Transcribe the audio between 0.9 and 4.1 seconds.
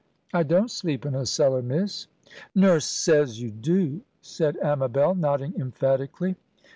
in a cellar, Miss." "Nurse says you do,"